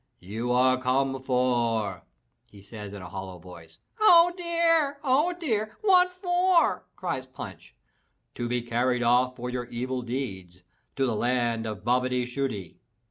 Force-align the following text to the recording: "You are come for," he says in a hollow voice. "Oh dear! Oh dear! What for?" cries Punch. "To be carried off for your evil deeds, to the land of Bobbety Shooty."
"You 0.19 0.51
are 0.51 0.81
come 0.81 1.21
for," 1.21 2.01
he 2.47 2.63
says 2.63 2.91
in 2.91 3.03
a 3.03 3.09
hollow 3.09 3.37
voice. 3.37 3.77
"Oh 3.99 4.33
dear! 4.35 4.97
Oh 5.03 5.31
dear! 5.39 5.77
What 5.81 6.11
for?" 6.11 6.87
cries 6.95 7.27
Punch. 7.27 7.75
"To 8.33 8.47
be 8.49 8.63
carried 8.63 9.03
off 9.03 9.35
for 9.35 9.51
your 9.51 9.65
evil 9.65 10.01
deeds, 10.01 10.63
to 10.95 11.05
the 11.05 11.15
land 11.15 11.67
of 11.67 11.83
Bobbety 11.85 12.25
Shooty." 12.25 12.77